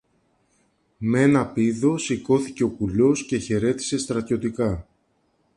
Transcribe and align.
Μ' 0.97 1.13
έναν 1.15 1.53
πήδο 1.53 1.97
σηκώθηκε 1.97 2.63
ο 2.63 2.69
κουλός 2.69 3.25
και 3.25 3.37
χαιρέτησε 3.37 3.97
στρατιωτικά. 3.97 4.87